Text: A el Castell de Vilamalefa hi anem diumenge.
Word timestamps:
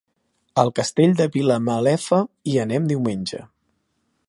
A 0.61 0.63
el 0.67 0.71
Castell 0.79 1.13
de 1.19 1.27
Vilamalefa 1.35 2.21
hi 2.53 2.57
anem 2.65 2.91
diumenge. 2.93 3.45